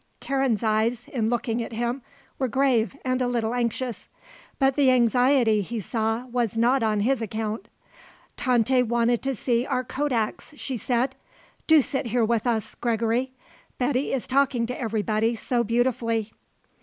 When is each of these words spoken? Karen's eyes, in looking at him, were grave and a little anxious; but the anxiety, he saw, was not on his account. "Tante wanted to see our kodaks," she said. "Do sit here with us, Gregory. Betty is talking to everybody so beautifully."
Karen's 0.19 0.63
eyes, 0.63 1.07
in 1.09 1.29
looking 1.29 1.61
at 1.61 1.73
him, 1.73 2.01
were 2.39 2.47
grave 2.47 2.97
and 3.05 3.21
a 3.21 3.27
little 3.27 3.53
anxious; 3.53 4.09
but 4.57 4.75
the 4.75 4.89
anxiety, 4.89 5.61
he 5.61 5.79
saw, 5.79 6.25
was 6.25 6.57
not 6.57 6.81
on 6.81 7.01
his 7.01 7.21
account. 7.21 7.69
"Tante 8.35 8.81
wanted 8.81 9.21
to 9.21 9.35
see 9.35 9.63
our 9.67 9.83
kodaks," 9.83 10.55
she 10.57 10.75
said. 10.75 11.15
"Do 11.67 11.83
sit 11.83 12.07
here 12.07 12.25
with 12.25 12.47
us, 12.47 12.73
Gregory. 12.73 13.33
Betty 13.77 14.11
is 14.11 14.25
talking 14.25 14.65
to 14.65 14.81
everybody 14.81 15.35
so 15.35 15.63
beautifully." 15.63 16.33